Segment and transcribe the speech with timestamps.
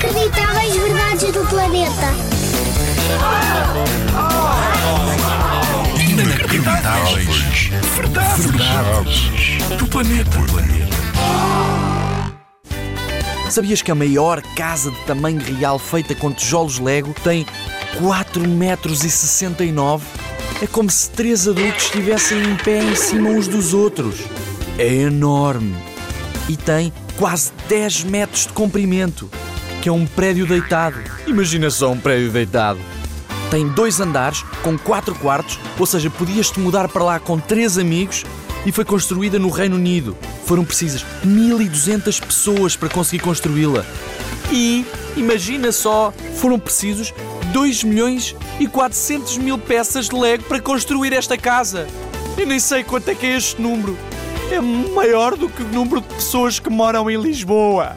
[0.00, 2.14] Inacreditáveis verdades do planeta.
[6.08, 7.70] Inacreditáveis.
[7.96, 8.46] Verdades.
[8.46, 9.30] Verdades.
[9.76, 10.38] Do planeta.
[13.50, 17.44] Sabias que a maior casa de tamanho real feita com tijolos Lego tem
[17.98, 20.06] 4 metros e 69?
[20.62, 24.20] É como se três adultos estivessem em pé em cima uns dos outros.
[24.78, 25.74] É enorme.
[26.48, 29.28] E tem quase 10 metros de comprimento,
[29.82, 30.96] que é um prédio deitado.
[31.26, 32.78] Imagina só um prédio deitado.
[33.50, 38.24] Tem dois andares com quatro quartos, ou seja, podias-te mudar para lá com três amigos
[38.66, 40.16] e foi construída no Reino Unido.
[40.44, 43.84] Foram precisas 1200 pessoas para conseguir construí-la.
[44.52, 44.84] E,
[45.16, 47.14] imagina só, foram precisos
[47.52, 51.86] 2 milhões e 400 mil peças de Lego para construir esta casa.
[52.36, 53.96] Eu nem sei quanto é que é este número.
[54.50, 57.94] É maior do que o número de pessoas que moram em Lisboa.